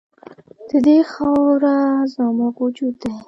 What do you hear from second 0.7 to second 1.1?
دې